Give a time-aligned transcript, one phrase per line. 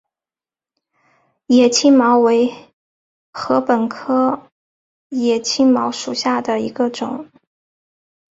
[1.45, 2.51] 野青茅为
[3.33, 4.49] 禾本科
[5.09, 7.29] 野青茅属下的一个种。